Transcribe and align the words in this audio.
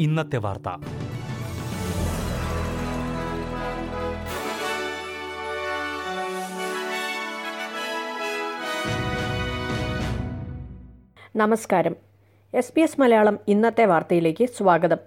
ഇന്നത്തെ 0.00 0.36
വാർത്ത. 0.36 0.68
നമസ്കാരം. 11.36 11.96
എസ് 12.54 12.72
ബി 12.76 12.80
എസ് 12.80 13.00
മലയാളം 13.00 13.38
ഇന്നത്തെ 13.48 13.84
വാർത്തയിലേക്ക് 13.84 14.46
സ്വാഗതം. 14.46 14.98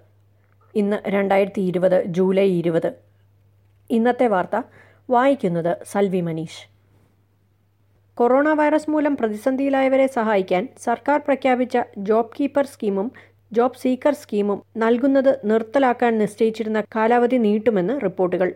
ഇന്ന് 0.74 1.08
രണ്ടായിരത്തി 1.08 1.60
ഇരുപത് 1.60 2.04
ജൂലൈ 2.04 2.58
ഇരുപത്. 2.58 2.92
ഇന്നത്തെ 3.90 4.26
വാർത്ത 4.26 4.62
വായിക്കുന്നത് 5.10 5.76
സൽവി 5.84 6.20
മനീഷ്. 6.20 6.79
കൊറോണ 8.18 8.48
വൈറസ് 8.58 8.90
മൂലം 8.92 9.14
പ്രതിസന്ധിയിലായവരെ 9.18 10.06
സഹായിക്കാൻ 10.16 10.62
സർക്കാർ 10.86 11.18
പ്രഖ്യാപിച്ച 11.26 11.76
ജോബ് 12.08 12.34
കീപ്പർ 12.36 12.66
സ്കീമും 12.72 13.08
ജോബ് 13.52 13.80
സീക്കർ 13.82 14.14
സ്കീമും 14.22 14.58
നൽകുന്നത് 14.82 15.30
നിർത്തലാക്കാൻ 15.50 16.12
നിശ്ചയിച്ചിരുന്ന 16.22 16.80
കാലാവധി 16.96 17.38
നീട്ടുമെന്ന് 17.46 17.94
റിപ്പോർട്ടുകൾ. 18.04 18.50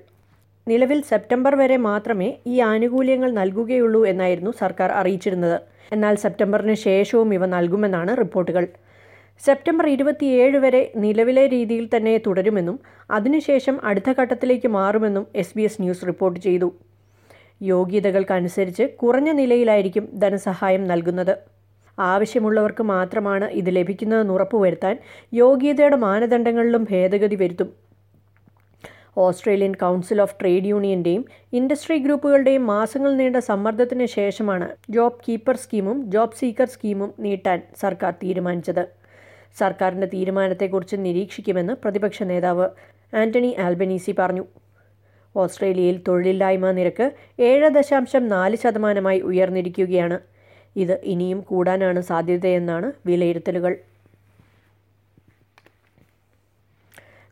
നിലവിൽ 0.67 1.01
സെപ്റ്റംബർ 1.11 1.55
വരെ 1.63 1.79
മാത്രമേ 1.89 2.29
ഈ 2.53 2.57
ആനുകൂല്യങ്ങൾ 2.69 3.31
നൽകുകയുള്ളൂ 3.41 4.03
എന്നായിരുന്നു 4.13 4.53
സർക്കാർ 4.63 4.93
അറിയിച്ചിരുന്നത്. 5.01 5.59
എന്നാൽ 5.97 6.15
സെപ്റ്റംബറിന് 6.25 6.77
ശേഷവും 6.87 7.33
ഇവ 7.39 7.47
നൽകുമെന്നാണ് 7.57 8.15
റിപ്പോർട്ടുകൾ. 8.23 8.67
സെപ്റ്റംബർ 9.43 9.89
ഇരുപത്തിയേഴ് 9.97 10.59
വരെ 10.65 10.83
നിലവിലെ 11.05 11.45
രീതിയിൽ 11.55 11.87
തന്നെ 11.95 12.17
തുടരുമെന്നും 12.27 12.77
അതിനുശേഷം 13.11 13.79
അടുത്ത 13.91 14.11
ഘട്ടത്തിലേക്ക് 14.21 14.71
മാറുമെന്നും 14.79 15.27
എസ് 15.43 15.81
ന്യൂസ് 15.85 16.07
റിപ്പോർട്ട് 16.11 16.41
ചെയ്തു. 16.49 16.69
യോഗ്യതകൾക്കനുസരിച്ച് 17.63 18.83
കുറഞ്ഞ 18.83 19.31
നിലയിലായിരിക്കും 19.31 20.09
ധനസഹായം 20.19 20.87
നൽകുന്നത്. 20.87 21.37
ആവശ്യമുള്ളവർക്ക് 21.99 22.83
മാത്രമാണ് 22.83 23.45
ഇത് 23.45 23.77
ലഭിക്കുന്നതെന്ന് 23.77 24.35
ഉറപ്പുവരുത്താൻ 24.35 24.99
യോഗ്യതയുടെ 25.35 25.97
മാനദണ്ഡങ്ങളിലും 25.97 26.87
ഭേദഗതി 26.91 27.35
വരുത്തും. 27.35 27.85
ഓസ്ട്രേലിയൻ 29.19 29.75
കൗൺസിൽ 29.75 30.21
ഓഫ് 30.21 30.41
ട്രേഡ് 30.41 30.65
യൂണിയന്റെയും 30.65 31.25
ഇൻഡസ്ട്രി 31.53 31.99
ഗ്രൂപ്പുകളുടെയും 31.99 32.67
മാസങ്ങൾ 32.67 33.17
നീണ്ട 33.17 33.37
സമ്മർദ്ദത്തിന് 33.37 34.07
ശേഷമാണ് 34.07 34.77
ജോബ് 34.91 35.21
കീപ്പർ 35.29 35.57
സ്കീമും 35.57 36.11
ജോബ് 36.11 36.39
സീക്കർ 36.41 36.67
സ്കീമും 36.67 37.15
നീട്ടാൻ 37.19 37.63
സർക്കാർ 37.81 38.13
തീരുമാനിച്ചത്. 38.13 38.89
സർക്കാരിന്റെ 39.59 40.07
തീരുമാനത്തെക്കുറിച്ച് 40.07 40.97
നിരീക്ഷിക്കുമെന്ന് 40.97 41.73
പ്രതിപക്ഷ 41.73 42.23
നേതാവ് 42.23 42.69
ആന്റണി 43.17 43.57
ആൽബനീസി 43.59 44.15
പറഞ്ഞു. 44.19 44.45
ഓസ്ട്രേലിയയിൽ 45.37 46.01
തൊഴിലില്ലായ്മ 46.09 46.71
നിരക്ക് 46.71 47.13
ഏഴ് 47.41 47.69
ദശാംശം 47.69 48.29
നാല് 48.29 48.57
ശതമാനമായി 48.57 49.21
ഉയർന്നിരിക്കുകയാണ്. 49.21 50.19
ഇത് 50.77 51.01
ഇനിയും 51.05 51.41
കൂടാനാണ് 51.41 52.01
സാധ്യതയെന്നാണ് 52.01 52.93
വിലയിരുത്തലുകൾ. 53.07 53.75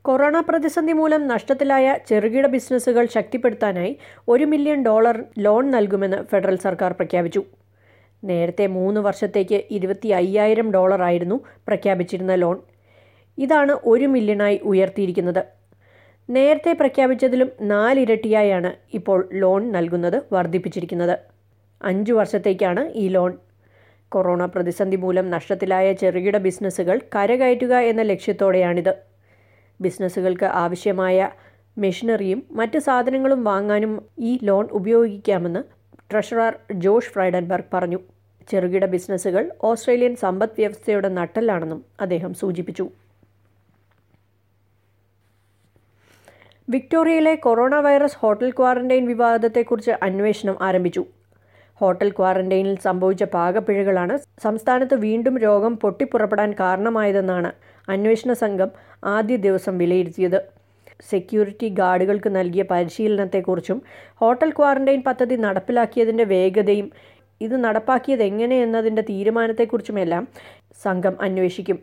കൊറോണ 0.02 0.40
പ്രതിസന്ധി 0.40 0.92
മൂലം 0.92 1.28
നഷ്ടത്തിലായ 1.28 1.98
ചെറുകിട 2.08 2.46
ബിസിനസ്സുകൾ 2.46 3.06
ശക്തിപ്പെടുത്താനായി 3.06 3.96
ഒരു 4.28 4.44
മില്യൺ 4.44 4.82
ഡോളർ 4.82 5.24
ലോൺ 5.38 5.70
നൽകുമെന്ന് 5.70 6.16
ഫെഡറൽ 6.22 6.56
സർക്കാർ 6.56 6.92
പ്രഖ്യാപിച്ചു. 6.92 7.42
നേരത്തെ 8.24 8.66
മൂന്ന് 8.66 9.00
വർഷത്തേക്ക് 9.00 9.64
ഇരുപത്തി 9.70 10.08
അയ്യായിരം 10.08 10.72
ഡോളറായിരുന്നു 10.72 11.36
പ്രഖ്യാപിച്ചിരുന്ന 11.68 12.34
ലോൺ. 12.34 12.58
ഇതാണ് 13.38 13.72
ഒരു 13.84 14.04
മില്യണായി 14.04 14.60
ഉയർത്തിയിരിക്കുന്നത്. 14.64 15.61
നേരത്തെ 16.28 16.72
പ്രഖ്യാപിച്ചതിലും 16.72 17.48
നാലിരട്ടിയായാണ് 17.60 18.72
ഇപ്പോൾ 18.94 19.28
ലോൺ 19.32 19.72
നൽകുന്നത് 19.72 20.22
വർദ്ധിപ്പിച്ചിരിക്കുന്നത്. 20.32 21.18
അഞ്ചു 21.84 22.12
വർഷത്തേക്കാണ് 22.12 22.92
ഈ 22.94 23.08
ലോൺ. 23.08 23.32
കൊറോണ 24.08 24.44
പ്രതിസന്ധി 24.46 24.96
മൂലം 24.96 25.30
നഷ്ടത്തിലായ 25.30 25.92
ചെറുകിട 25.92 26.36
ബിസിനസ്സുകൾ 26.36 27.00
കരകയറ്റുക 27.14 27.74
എന്ന 27.74 28.02
ലക്ഷ്യത്തോടെയാണിത്. 28.02 28.92
ബിസിനസ്സുകൾക്ക് 29.80 30.44
ആവശ്യമായ 30.44 31.30
മെഷീനറിയും 31.78 32.42
മറ്റ് 32.50 32.78
സാധനങ്ങളും 32.78 33.44
വാങ്ങാനും 33.44 33.92
ഈ 34.18 34.38
ലോൺ 34.42 34.68
ഉപയോഗിക്കാമെന്ന് 34.72 35.62
ട്രഷറർ 36.10 36.54
ജോഷ് 36.72 37.10
ഫ്രൈഡൻബർഗ് 37.10 37.70
പറഞ്ഞു. 37.74 38.00
ചെറുകിട 38.50 38.84
ബിസിനസ്സുകൾ 38.84 39.50
ഓസ്ട്രേലിയൻ 39.62 40.16
സമ്പദ് 40.16 40.56
വ്യവസ്ഥയുടെ 40.58 41.08
നട്ടലാണെന്നും 41.08 41.84
അദ്ദേഹം 42.00 42.34
സൂചിപ്പിച്ചു. 42.34 42.90
വിക്ടോറിയയിലെ 46.68 47.34
കൊറോണ 47.44 47.74
വൈറസ് 47.84 48.18
ഹോട്ടൽ 48.20 48.50
ക്വാറന്റൈൻ 48.58 49.04
വിവാദത്തെക്കുറിച്ച് 49.10 49.92
അന്വേഷണം 50.06 50.56
ആരംഭിച്ചു. 50.66 51.02
ഹോട്ടൽ 51.80 52.10
ക്വാറന്റൈനിൽ 52.18 52.76
സംഭവിച്ച 52.86 53.24
പാകപ്പിഴകളാണ് 53.34 54.14
സംസ്ഥാനത്ത് 54.42 54.96
വീണ്ടും 55.04 55.34
രോഗം 55.44 55.72
പൊട്ടിപ്പുറപ്പെടാൻ 55.82 56.50
കാരണമായതെന്നാണ് 56.60 57.50
അന്വേഷണ 57.88 58.32
സംഘം 58.44 58.70
ആദ്യ 59.14 59.36
ദിവസം 59.46 59.74
വിലയിരുത്തിയത്. 59.82 60.38
സെക്യൂരിറ്റി 61.10 61.68
ഗാർഡുകൾക്ക് 61.80 62.30
നൽകിയ 62.38 62.62
പരിശീലനത്തെക്കുറിച്ചും 62.72 63.78
ഹോട്ടൽ 64.20 64.50
ക്വാറന്റൈൻ 64.58 65.00
പദ്ധതി 65.08 65.38
നടപ്പിലാക്കിയതിന്റെ 65.46 66.24
വേഗതയും 66.34 66.88
ഇത് 67.40 67.56
നടപ്പാക്കിയത് 67.64 68.22
എങ്ങനെയെന്നതിന്റെ 68.22 69.02
തീരുമാനത്തെക്കുറിച്ചുമെല്ലാം 69.10 70.24
സംഘം 70.84 71.16
അന്വേഷിക്കും. 71.26 71.78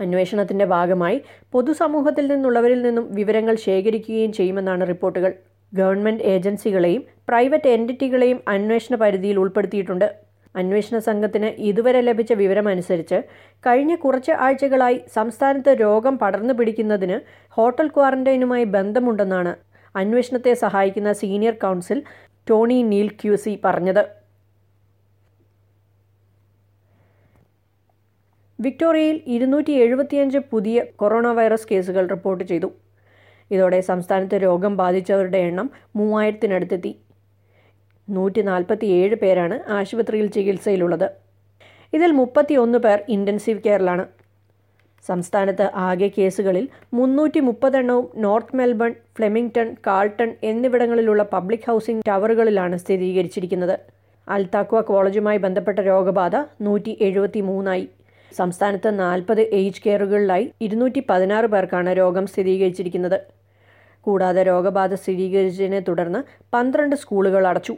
അന്വേഷണത്തിന്റെ 0.00 0.66
ഭാഗമായി 0.74 1.18
പൊതുസമൂഹത്തിൽ 1.52 2.24
നിന്നുള്ളവരിൽ 2.32 2.82
നിന്നും 2.82 3.06
വിവരങ്ങൾ 3.14 3.54
ശേഖരിക്കുകയും 3.66 4.32
ചെയ്യുമെന്നാണ് 4.32 4.88
റിപ്പോർട്ടുകൾ. 4.92 5.32
ഗവൺമെന്റ് 5.72 6.22
ഏജൻസികളെയും 6.22 7.02
പ്രൈവറ്റ് 7.28 7.68
എന്റിറ്റികളെയും 7.68 8.38
അന്വേഷണ 8.48 8.94
പരിധിയിൽ 8.96 9.38
ഉൾപ്പെടുത്തിയിട്ടുണ്ട്. 9.38 10.08
അന്വേഷണ 10.54 10.96
സംഘത്തിന് 10.98 11.48
ഇതുവരെ 11.68 12.00
ലഭിച്ച 12.00 12.32
വിവരമനുസരിച്ച് 12.32 13.18
കഴിഞ്ഞ 13.66 13.94
കുറച്ച് 13.94 14.32
ആഴ്ചകളായി 14.46 14.98
സംസ്ഥാനത്ത് 15.14 15.72
രോഗം 15.80 16.18
പടർന്നു 16.18 16.54
പിടിക്കുന്നതിന് 16.54 17.16
ഹോട്ടൽ 17.56 17.88
ക്വാറന്റൈനുമായി 17.88 18.66
ബന്ധമുണ്ടെന്നാണ് 18.76 19.54
അന്വേഷണത്തെ 19.94 20.52
സഹായിക്കുന്ന 20.54 21.10
senior 21.12 21.56
counsel 21.64 21.98
Tony 22.50 22.82
Neil 22.82 23.08
QC 23.20 23.60
പറഞ്ഞത്. 23.64 24.23
വിക്ടോറിയയിൽ 28.58 29.16
ഇരുന്നൂറ്റി 29.34 29.72
എഴുപത്തിയഞ്ച് 29.84 30.38
പുതിയ 30.52 30.84
കൊറോണ 31.00 31.28
വൈറസ് 31.38 31.68
കേസുകൾ 31.70 32.04
റിപ്പോർട്ട് 32.14 32.44
ചെയ്തു. 32.50 32.68
ഇതോടെ 33.50 33.78
സംസ്ഥാനത്ത് 33.88 34.36
രോഗം 34.46 34.72
ബാധിച്ചവരുടെ 34.76 35.40
എണ്ണം 35.48 35.70
മൂവായിരത്തിനടുത്തെത്തി. 35.98 36.92
നൂറ്റി 38.08 38.40
നാൽപ്പത്തി 38.50 38.86
ഏഴ് 38.98 39.16
പേരാണ് 39.22 39.56
ആശുപത്രിയിൽ 39.78 40.26
ചികിത്സയിലുള്ളത്. 40.36 41.08
ഇതിൽ 41.96 42.10
മുപ്പത്തിയൊന്ന് 42.20 42.78
പേർ 42.84 42.98
ഇന്റൻസീവ് 43.16 43.64
കെയറിലാണ്. 43.66 44.04
സംസ്ഥാനത്ത് 45.04 45.66
ആകെ 45.86 46.08
കേസുകളിൽ 46.16 46.64
മുന്നൂറ്റി 46.98 47.40
മുപ്പതെണ്ണവും 47.48 48.06
നോർത്ത് 48.24 48.56
മെൽബൺ 48.56 48.92
ഫ്ലെമിംഗ്ടൺ 49.16 49.68
കാൾട്ടൺ 49.86 50.30
എന്നിവിടങ്ങളിലുള്ള 50.50 51.22
പബ്ലിക് 51.34 51.66
ഹൗസിംഗ് 51.66 52.04
ടവറുകളിലാണ് 52.08 52.76
സ്ഥിരീകരിച്ചിരിക്കുന്നത്. 52.76 53.76
അൽതാക്വ 54.28 54.80
കോളേജുമായി 54.90 55.38
ബന്ധപ്പെട്ട 55.38 55.78
രോഗബാധ 55.90 56.36
നൂറ്റി 56.66 56.94
എഴുപത്തി 57.00 57.40
മൂന്നായി 57.50 57.86
സംസ്ഥാനത്ത് 58.36 58.90
നാൽപ്പത് 59.00 59.40
ഏജ് 59.60 59.82
കെയറുകളിലായി 59.84 60.46
ഇരുന്നൂറ്റി 60.66 61.00
പതിനാറ് 61.10 61.48
പേർക്കാണ് 61.54 61.90
രോഗം 62.00 62.26
സ്ഥിരീകരിച്ചിരിക്കുന്നത്. 62.26 63.18
കൂടാതെ 64.06 64.42
രോഗബാധ 64.42 64.94
സ്ഥിരീകരിച്ചതിനെ 64.94 65.80
തുടർന്ന് 65.88 66.20
പന്ത്രണ്ട് 66.54 66.96
സ്കൂളുകൾ 66.96 67.42
അടച്ചു. 67.50 67.74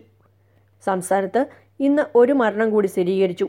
സംസ്ഥാനത്ത് 0.87 1.43
ഇന്ന് 1.81 2.03
ഒരു 2.15 2.33
മരണം 2.33 2.69
കൂടി 2.71 2.89
സ്ഥിരീകരിച്ചു. 2.89 3.47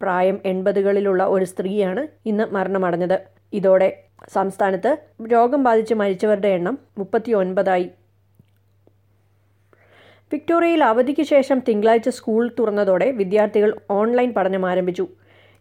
പ്രായം 0.00 0.36
എൺപതുകളിലുള്ള 0.44 1.22
ഒരു 1.34 1.44
സ്ത്രീയാണ് 1.44 2.02
ഇന്ന് 2.26 2.44
മരണമടഞ്ഞത്. 2.54 3.18
ഇതോടെ 3.52 3.88
സംസ്ഥാനത്ത് 4.32 4.90
രോഗം 5.32 5.60
ബാധിച്ച് 5.64 5.94
മരിച്ചവരുടെ 5.94 6.50
എണ്ണം 6.58 6.78
മുപ്പത്തി 6.98 7.32
ഒൻപതായി 7.32 7.86
വിക്ടോറിയയിൽ 10.32 10.82
അവധിക്ക് 10.84 11.22
ശേഷം 11.22 11.58
തിങ്കളാഴ്ച 11.68 12.08
സ്കൂൾ 12.08 12.44
തുറന്നതോടെ 12.58 13.08
വിദ്യാർത്ഥികൾ 13.10 13.70
ഓൺലൈൻ 13.90 14.30
പഠനം 14.36 14.64
ആരംഭിച്ചു. 14.66 15.04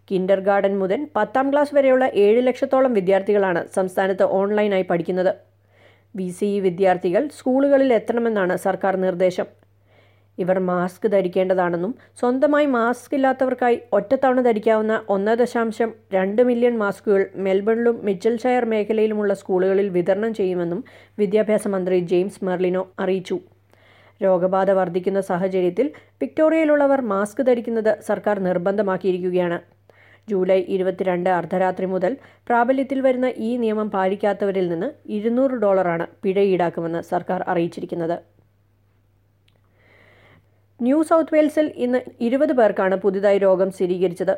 കിൻഡർ 0.10 0.40
ഗാർഡൻ 0.48 0.74
മുതൽ 0.82 1.00
പത്താം 1.16 1.48
ക്ലാസ് 1.52 1.76
വരെയുള്ള 1.76 2.06
ഏഴ് 2.26 2.42
ലക്ഷത്തോളം 2.48 2.94
വിദ്യാർത്ഥികളാണ് 3.00 3.62
സംസ്ഥാനത്ത് 3.76 4.26
ഓൺലൈനായി 4.40 4.86
പഠിക്കുന്നത്. 4.92 5.34
വി 6.16 6.28
സി 6.38 6.48
ഇ 6.56 6.60
വിദ്യാർത്ഥികൾ 6.60 7.24
സ്കൂളുകളിൽ 7.38 7.90
എത്തണമെന്നാണ് 7.98 8.56
സർക്കാർ 8.66 8.94
നിർദ്ദേശം. 9.06 9.48
ഇവർ 10.38 10.58
മാസ്ക് 10.70 11.06
ധരിക്കേണ്ടതാണെന്നും 11.14 11.94
സ്വന്തമായി 12.20 12.68
മാസ്ക് 12.76 13.16
ഇല്ലാത്തവർക്കായി 13.18 13.78
ഒറ്റത്തവണ 13.98 14.42
ധരിക്കാവുന്ന 14.42 14.94
ഒന്ന് 15.16 15.34
ദശാംശം 15.42 15.90
രണ്ട് 16.16 16.42
മില്യൺ 16.50 16.76
മാസ്കുകൾ 16.84 17.24
മെൽബണിലും 17.46 17.98
മിച്ചൽഷയർ 18.08 18.66
മേഖലയിലുമുള്ള 18.74 19.34
സ്കൂളുകളിൽ 19.42 19.90
വിതരണം 19.98 20.34
ചെയ്യുമെന്നും 20.40 20.80
വിദ്യാഭ്യാസ 21.22 21.68
മന്ത്രി 21.68 22.00
ജെയിംസ് 22.12 22.44
മെർലിനോ 22.46 22.84
അറിയിച്ചു. 23.00 23.38
രോഗബാധ 24.22 24.70
വർദ്ധിക്കുന്ന 24.80 25.22
സാഹചര്യത്തിൽ 25.30 25.88
വിക്ടോറിയയിലുള്ളവർ 26.22 27.02
മാസ്ക് 27.14 27.42
ധരിക്കുന്നത് 27.48 27.92
സർക്കാർ 28.10 28.40
നിർബന്ധമാക്കിയിരിക്കുകയാണ്. 28.40 29.60
ജൂലൈ 30.32 30.60
ഇരുപത്തിരണ്ട് 30.76 31.30
അർദ്ധരാത്രി 31.38 31.88
മുതൽ 31.94 32.14
പ്രാബല്യത്തിൽ 32.50 33.00
വരുന്ന 33.08 33.28
ഈ 33.48 33.52
നിയമം 33.64 33.88
പാലിക്കാത്തവരിൽ 33.96 34.68
നിന്ന് 34.74 34.90
ഇരുന്നൂറ് 35.18 35.58
ഡോളറാണ് 35.64 36.08
പിഴ 36.24 36.38
ഈടാക്കുമെന്ന് 36.54 37.02
സർക്കാർ 37.12 37.42
അറിയിച്ചിരിക്കുന്നത്. 37.54 38.18
ന്യൂ 40.80 41.00
സൗത്ത് 41.10 41.34
വെയിൽസിൽ 41.34 41.68
ഇന്ന് 41.86 42.00
ഇരുപത് 42.28 42.54
പേർക്കാണ് 42.60 42.96
പുതുതായി 43.04 43.40
രോഗം 43.48 43.70
സ്ഥിരീകരിച്ചത്. 43.78 44.36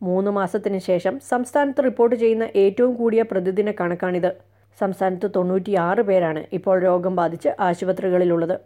മൂന്ന് 0.00 0.30
മാസത്തിന് 0.38 0.80
ശേഷം 0.88 1.14
സംസ്ഥാനത്ത് 1.28 1.84
റിപ്പോർട്ട് 1.86 2.16
ചെയ്യുന്ന 2.22 2.46
ഏറ്റവും 2.62 2.92
കൂടിയ 2.98 3.22
പ്രതിദിന 3.30 3.70
കണക്കാണിത്. 3.78 4.28
സംസ്ഥാനത്ത് 4.78 5.28
തൊണ്ണൂറ്റിയാറ് 5.36 6.02
പേരാണ് 6.08 6.42
ഇപ്പോൾ 6.58 6.76
രോഗം 6.88 7.14
ബാധിച്ച് 7.20 7.50
ആശുപത്രികളിലുള്ളത്. 7.68 8.56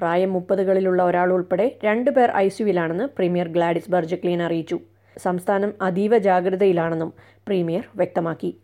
പ്രായം 0.00 0.30
മുപ്പതുകളിലുള്ള 0.36 1.00
ഒരാൾ 1.10 1.28
ഉൾപ്പെടെ 1.36 1.66
രണ്ട് 1.86 2.10
പേർ 2.16 2.28
ഐ 2.44 2.46
സിയുവിലാണെന്ന് 2.56 3.06
പ്രീമിയർ 3.16 3.48
ഗ്ലാഡിസ് 3.56 3.92
ബർജക്ലീൻ 3.94 4.40
അറിയിച്ചു. 4.46 4.78
സംസ്ഥാനം 5.16 5.74
അതീവ 5.82 6.18
ജാഗ്രതയിലാണെന്നും 6.18 7.12
പ്രീമിയർ 7.46 7.84
വ്യക്തമാക്കി. 7.96 8.56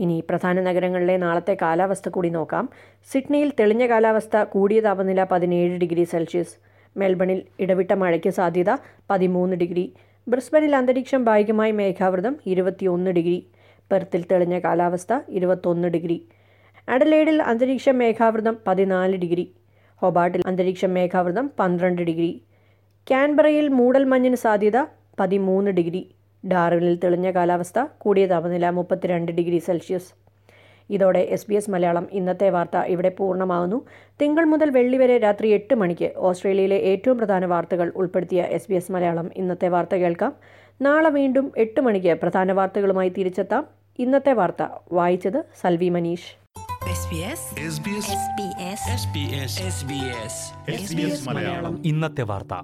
ഇനി 0.00 0.24
പ്രധാന 0.30 0.60
നഗരങ്ങളിലെ 0.60 1.16
നാളത്തെ 1.16 1.56
കാലാവസ്ഥ 1.62 2.08
കൂടി 2.08 2.28
നോക്കാം. 2.28 2.68
സിഡ്നിയിൽ 3.12 3.52
തെളിഞ്ഞ 3.60 3.86
കാലാവസ്ഥ 3.86 4.44
കൂടിയ 4.44 4.80
താപനില 4.80 5.24
പതിനേഴ് 5.24 5.78
ഡിഗ്രി 5.78 6.04
സെൽഷ്യസ്. 6.04 6.56
മെൽബണിൽ 6.96 7.42
ഇടവിട്ട 7.60 7.92
മഴയ്ക്ക് 7.92 8.30
സാധ്യത 8.30 8.76
പതിമൂന്ന് 9.10 9.56
ഡിഗ്രി. 9.56 9.92
ബ്രിസ്ബനിൽ 10.28 10.76
അന്തരീക്ഷം 10.76 11.24
ഭാഗികമായി 11.24 11.72
മേഘാവൃതം 11.72 12.36
ഇരുപത്തിയൊന്ന് 12.46 13.10
ഡിഗ്രി. 13.10 13.46
പെർത്തിൽ 13.90 14.24
തെളിഞ്ഞ 14.30 14.58
കാലാവസ്ഥ 14.58 15.20
ഇരുപത്തൊന്ന് 15.28 15.88
ഡിഗ്രി. 15.88 16.28
അഡലേഡിൽ 16.88 17.42
അന്തരീക്ഷം 17.42 17.98
മേഘാവൃതം 17.98 18.56
പതിനാല് 18.66 19.16
ഡിഗ്രി. 19.16 19.52
ഹൊബാട്ടിൽ 20.02 20.42
അന്തരീക്ഷം 20.46 20.94
മേഘാവൃതം 20.94 21.50
പന്ത്രണ്ട് 21.58 22.02
ഡിഗ്രി. 22.02 22.42
ക്യാൻബറയിൽ 23.06 23.68
മൂടൽമഞ്ഞിന് 23.68 24.36
സാധ്യത 24.36 24.78
പതിമൂന്ന് 25.20 25.70
ഡിഗ്രി. 25.70 26.14
ഡാർവിനിൽ 26.44 26.98
തെളിഞ്ഞ 27.04 27.30
കാലാവസ്ഥ 27.30 27.84
കൂടിയ 27.98 28.26
താപനില 28.26 28.70
മുപ്പത്തിരണ്ട് 28.70 29.32
ഡിഗ്രി 29.32 29.58
സെൽഷ്യസ്. 29.58 30.10
ഇതോടെ 30.90 31.18
എസ് 31.18 31.46
ബി 31.48 31.54
എസ് 31.54 31.70
മലയാളം 31.70 32.08
ഇന്നത്തെ 32.12 32.50
വാർത്ത 32.50 32.76
ഇവിടെ 32.78 33.08
പൂർണമാകുന്നു 33.08 33.86
തിങ്കൾ 34.20 34.44
മുതൽ 34.44 34.70
വെള്ളി 34.70 34.96
വരെ 34.96 35.18
രാത്രി 35.18 35.48
എട്ട് 35.48 35.74
മണിക്ക് 35.74 36.12
ഓസ്ട്രേലിയയിലെ 36.16 36.76
ഏറ്റവും 36.76 37.18
പ്രധാന 37.18 37.46
വാർത്തകൾ 37.46 37.92
ഉൾപ്പെടുത്തിയ 37.96 38.42
എസ് 38.42 38.68
ബി 38.70 38.74
എസ് 38.74 38.92
മലയാളം 38.92 39.30
ഇന്നത്തെ 39.36 39.68
വാർത്ത 39.68 39.94
കേൾക്കാം. 39.94 40.34
നാളെ 40.82 41.10
വീണ്ടും 41.10 41.52
എട്ട് 41.56 41.80
മണിക്ക് 41.80 42.14
പ്രധാന 42.14 42.52
വാർത്തകളുമായി 42.52 43.08
തിരിച്ചെത്താം. 43.08 43.64
ഇന്നത്തെ 43.98 44.32
വാർത്ത 44.32 44.62
വായിച്ചത് 44.92 45.44
Salvi 45.62 45.88
Manish. 45.88 46.28
SBS 46.96 47.40
SBS 47.76 48.06
SBS 48.12 48.82
SBS 48.92 49.54
SBS 49.72 50.36
SBS 50.76 51.28
Malayalam 51.28 51.82
ഇന്നത്തെ 51.84 52.22
വാർത്ത. 52.22 52.54